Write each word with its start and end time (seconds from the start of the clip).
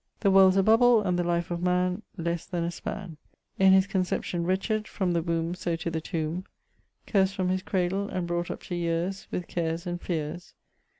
The 0.21 0.31
world's 0.31 0.57
a 0.57 0.63
bubble, 0.63 1.03
and 1.03 1.19
the 1.19 1.23
life 1.23 1.51
of 1.51 1.61
man 1.61 2.01
Lesse 2.17 2.47
then 2.47 2.63
a 2.63 2.71
span; 2.71 3.17
In 3.59 3.71
his 3.71 3.85
conception 3.85 4.45
wretched, 4.45 4.87
from 4.87 5.11
the 5.13 5.21
wombe 5.21 5.53
So 5.55 5.75
to 5.75 5.91
the 5.91 6.01
tombe; 6.01 6.45
Curst 7.05 7.35
from 7.35 7.49
his 7.49 7.61
cradle, 7.61 8.09
and 8.09 8.25
brought 8.25 8.49
up 8.49 8.63
to 8.63 8.73
yeares 8.75 9.27
With 9.29 9.47
cares 9.47 9.85
and 9.85 10.01
feares. 10.01 10.55